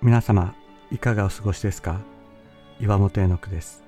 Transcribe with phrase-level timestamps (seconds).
[0.00, 0.54] 皆様
[0.92, 1.98] いかがお過ごしですか？
[2.78, 3.82] 岩本絵の句です。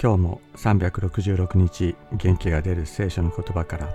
[0.00, 3.92] 今日も366日元気が出る聖書の言葉から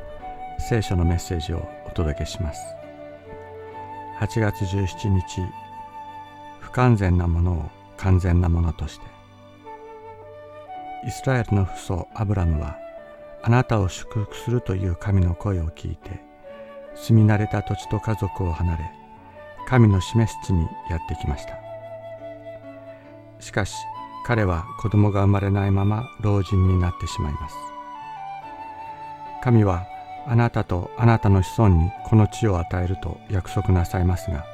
[0.60, 2.60] 聖書のメッセージをお届けします。
[4.20, 5.24] 8月17日
[6.60, 9.06] 不完全なものを完全なものとして。
[11.08, 12.76] イスラエルの父祖アブラムは
[13.44, 16.20] あなたを祝福するという神の声を聞いて
[16.96, 18.92] 住み慣れた土地と家族を離れ
[19.68, 21.60] 神の示す地にやってきました。
[23.40, 23.76] しかし
[24.26, 27.56] 彼は子供が生まれないまま老人になってしまいます。
[29.44, 29.86] 神は
[30.26, 34.46] あなたとあなたの子孫にこの地を与えると約束なさいますが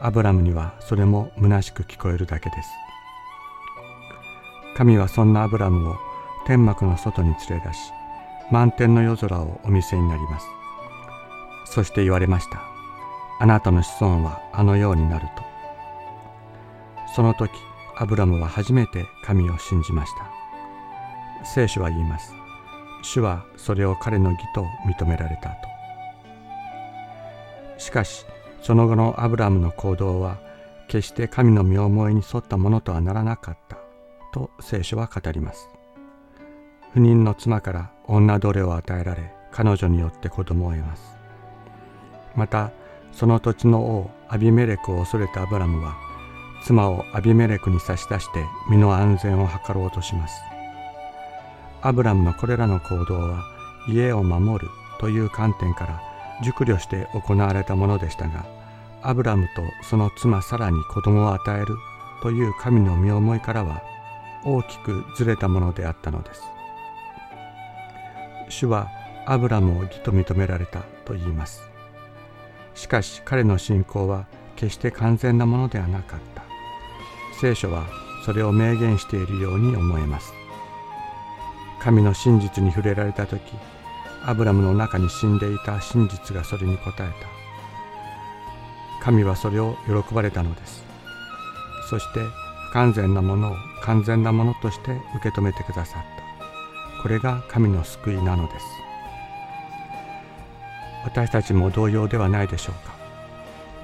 [0.00, 2.68] アブラムにはそれも虚しく聞こえるだけです。
[4.76, 5.96] 神はそんなアブラムを
[6.46, 7.92] 天幕の外に連れ出し
[8.50, 10.46] 満天の夜空をお見せになります。
[11.64, 12.73] そして言われました。
[13.40, 15.42] あなたの子孫はあのようになると。
[17.14, 17.52] その時
[17.96, 20.30] アブラムは初めて神を信じました。
[21.44, 22.32] 聖書は言います。
[23.02, 25.56] 主はそれを彼の義と認められたと。
[27.78, 28.24] しかし
[28.62, 30.38] その後のアブラムの行動は
[30.88, 33.76] 決して神の身思いに沿ったものとはならなかった
[34.32, 35.68] と聖書は語ります。
[36.92, 41.16] 不妊の妻から女奴隷を与えられ彼女によって子供を得ます。
[42.34, 42.70] また
[43.14, 45.96] その土地の王アビメレクを恐れたアブラムは
[46.64, 50.34] 妻をアビメレクに差し出して身の安全を図ろうとします。
[51.82, 53.44] アブラムのこれらの行動は
[53.86, 56.02] 家を守るという観点から
[56.42, 58.46] 熟慮して行われたものでしたが
[59.02, 61.76] アブラムとその妻さらに子供を与える
[62.22, 63.82] という神の身思いからは
[64.46, 66.42] 大きくずれたものであったのです。
[68.48, 68.88] 主は
[69.26, 71.73] アブラムを義と認められたと言います。
[72.74, 74.26] しかし彼の信仰は
[74.56, 76.42] 決して完全なものではなかった。
[77.40, 77.86] 聖書は
[78.24, 80.32] それを明言しているように思えます。
[81.80, 83.40] 神の真実に触れられた時
[84.24, 87.04] アブラムの中に死んでいた真実がそれに応えた。
[89.02, 90.82] 神はそれを喜ばれたのです。
[91.90, 92.20] そして
[92.70, 97.02] 不完全なものを完全なものとして受け止めてくださった。
[97.02, 98.66] これが神の救いなのです。
[101.04, 102.94] 私たちも同様ではないでしょうか。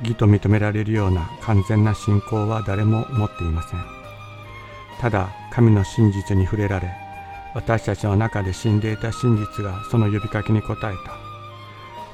[0.03, 3.81] 義と認められるような完全な信仰は誰も持っていません。
[5.01, 6.91] ただ神の真実に触れられ
[7.55, 10.97] 私たちの中で死んでいた真実がその呼びかけに応えた。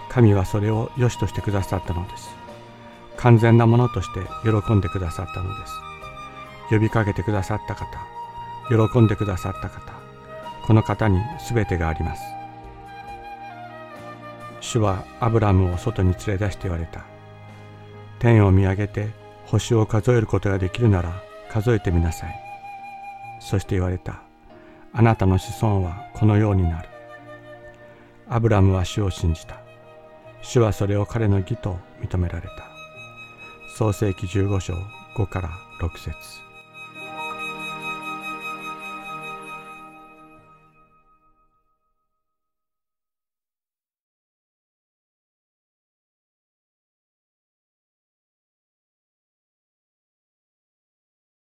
[0.08, 2.28] 神はそれを良しとしてくださったのです。
[3.16, 5.72] 完全なものとして喜んでくださったのです。
[6.70, 7.86] 呼びかけてくださった方
[8.68, 9.92] 喜んでくださった方
[10.66, 12.35] この方に全てがあります。
[14.66, 17.04] 主はアブラムを外に連れ出して言われた。
[18.18, 19.10] 天を見上げて
[19.46, 22.34] 星を数えることができるなら数えてみなさい。
[23.40, 24.22] そして言われた。
[24.92, 26.88] あなたの子孫はこのようになる。
[28.28, 29.60] アブラムは主を信じた。
[30.42, 32.50] 主はそれを彼の義と認められた。
[33.76, 34.74] 創世紀15章
[35.16, 35.50] 5から
[35.80, 36.12] 6節